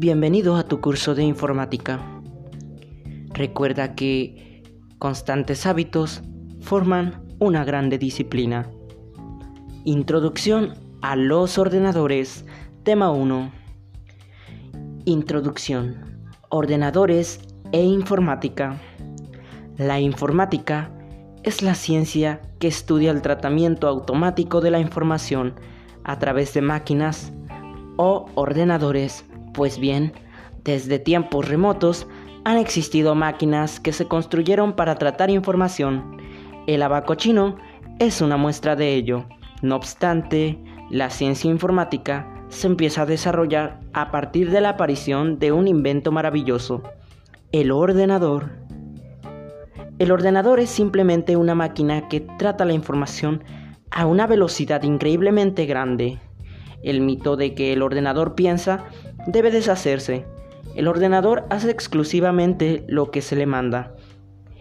Bienvenido 0.00 0.56
a 0.56 0.62
tu 0.62 0.80
curso 0.80 1.14
de 1.14 1.24
informática. 1.24 2.00
Recuerda 3.34 3.94
que 3.94 4.62
constantes 4.98 5.66
hábitos 5.66 6.22
forman 6.62 7.22
una 7.38 7.66
grande 7.66 7.98
disciplina. 7.98 8.66
Introducción 9.84 10.72
a 11.02 11.16
los 11.16 11.58
ordenadores. 11.58 12.46
Tema 12.82 13.10
1. 13.10 13.52
Introducción. 15.04 16.22
Ordenadores 16.48 17.38
e 17.70 17.82
informática. 17.82 18.80
La 19.76 20.00
informática 20.00 20.90
es 21.42 21.60
la 21.60 21.74
ciencia 21.74 22.40
que 22.58 22.68
estudia 22.68 23.10
el 23.10 23.20
tratamiento 23.20 23.86
automático 23.86 24.62
de 24.62 24.70
la 24.70 24.80
información 24.80 25.56
a 26.04 26.18
través 26.18 26.54
de 26.54 26.62
máquinas 26.62 27.34
o 27.98 28.30
ordenadores. 28.34 29.26
Pues 29.52 29.78
bien, 29.78 30.12
desde 30.64 30.98
tiempos 30.98 31.48
remotos 31.48 32.06
han 32.44 32.56
existido 32.56 33.14
máquinas 33.14 33.80
que 33.80 33.92
se 33.92 34.06
construyeron 34.06 34.74
para 34.74 34.96
tratar 34.96 35.30
información. 35.30 36.18
El 36.66 36.82
abaco 36.82 37.14
chino 37.14 37.56
es 37.98 38.20
una 38.20 38.36
muestra 38.36 38.76
de 38.76 38.94
ello. 38.94 39.26
No 39.62 39.76
obstante, 39.76 40.58
la 40.90 41.10
ciencia 41.10 41.50
informática 41.50 42.26
se 42.48 42.66
empieza 42.66 43.02
a 43.02 43.06
desarrollar 43.06 43.80
a 43.92 44.10
partir 44.10 44.50
de 44.50 44.60
la 44.60 44.70
aparición 44.70 45.38
de 45.38 45.52
un 45.52 45.68
invento 45.68 46.12
maravilloso, 46.12 46.82
el 47.52 47.70
ordenador. 47.70 48.50
El 49.98 50.12
ordenador 50.12 50.60
es 50.60 50.70
simplemente 50.70 51.36
una 51.36 51.54
máquina 51.54 52.08
que 52.08 52.20
trata 52.20 52.64
la 52.64 52.72
información 52.72 53.44
a 53.90 54.06
una 54.06 54.26
velocidad 54.26 54.82
increíblemente 54.82 55.66
grande. 55.66 56.18
El 56.82 57.00
mito 57.00 57.36
de 57.36 57.54
que 57.54 57.72
el 57.72 57.82
ordenador 57.82 58.34
piensa 58.34 58.84
debe 59.26 59.50
deshacerse. 59.50 60.24
El 60.74 60.88
ordenador 60.88 61.44
hace 61.50 61.70
exclusivamente 61.70 62.84
lo 62.86 63.10
que 63.10 63.22
se 63.22 63.36
le 63.36 63.46
manda. 63.46 63.94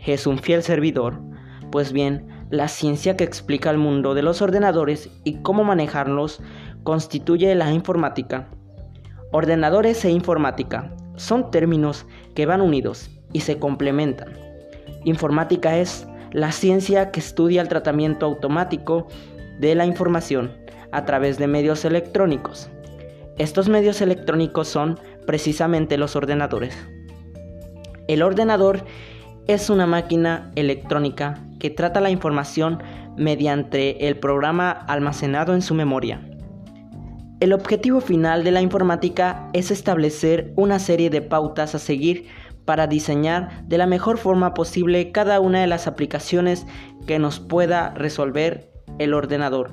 Es 0.06 0.28
un 0.28 0.40
fiel 0.40 0.64
servidor. 0.64 1.20
Pues 1.72 1.94
bien, 1.94 2.28
la 2.50 2.68
ciencia 2.68 3.16
que 3.16 3.24
explica 3.24 3.70
el 3.70 3.78
mundo 3.78 4.16
de 4.16 4.24
los 4.24 4.42
ordenadores 4.42 5.10
y 5.24 5.36
cómo 5.42 5.64
manejarlos 5.64 6.42
constituye 6.84 7.54
la 7.56 7.72
informática. 7.72 8.50
Ordenadores 9.32 10.04
e 10.06 10.10
informática 10.10 10.96
son 11.16 11.52
términos 11.52 12.08
que 12.34 12.48
van 12.48 12.62
unidos 12.62 13.12
y 13.32 13.42
se 13.42 13.60
complementan. 13.60 14.30
Informática 15.06 15.78
es 15.78 16.08
la 16.32 16.52
ciencia 16.52 17.12
que 17.12 17.20
estudia 17.20 17.62
el 17.62 17.68
tratamiento 17.68 18.26
automático 18.26 19.08
de 19.60 19.76
la 19.76 19.86
información 19.86 20.52
a 20.92 21.06
través 21.06 21.38
de 21.38 21.48
medios 21.48 21.86
electrónicos. 21.86 22.70
Estos 23.38 23.70
medios 23.70 24.02
electrónicos 24.02 24.68
son 24.68 25.00
precisamente 25.26 25.98
los 25.98 26.16
ordenadores. 26.16 26.76
El 28.08 28.24
ordenador 28.24 28.84
es 29.48 29.70
una 29.70 29.86
máquina 29.86 30.52
electrónica 30.56 31.44
que 31.60 31.70
trata 31.70 32.02
la 32.02 32.10
información 32.10 32.82
mediante 33.18 34.08
el 34.08 34.18
programa 34.18 34.72
almacenado 34.72 35.54
en 35.54 35.62
su 35.62 35.74
memoria. 35.74 36.22
El 37.40 37.54
objetivo 37.54 38.02
final 38.02 38.44
de 38.44 38.52
la 38.52 38.62
informática 38.62 39.48
es 39.54 39.72
establecer 39.72 40.52
una 40.56 40.78
serie 40.78 41.10
de 41.10 41.22
pautas 41.22 41.74
a 41.74 41.80
seguir 41.80 42.28
para 42.66 42.86
diseñar 42.86 43.64
de 43.66 43.78
la 43.78 43.88
mejor 43.88 44.18
forma 44.18 44.54
posible 44.54 45.12
cada 45.12 45.40
una 45.40 45.62
de 45.62 45.68
las 45.68 45.88
aplicaciones 45.88 46.68
que 47.08 47.18
nos 47.18 47.40
pueda 47.40 47.92
resolver 47.96 48.72
el 49.00 49.14
ordenador, 49.14 49.72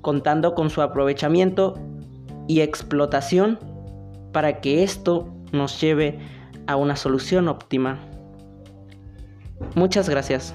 contando 0.00 0.54
con 0.54 0.70
su 0.70 0.82
aprovechamiento 0.82 1.74
y 2.46 2.60
explotación 2.60 3.58
para 4.32 4.60
que 4.60 4.82
esto 4.82 5.34
nos 5.52 5.80
lleve 5.80 6.18
a 6.66 6.76
una 6.76 6.96
solución 6.96 7.48
óptima. 7.48 7.98
Muchas 9.74 10.08
gracias. 10.08 10.54